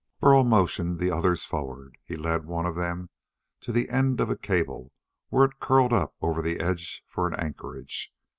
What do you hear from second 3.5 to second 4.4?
to the end of a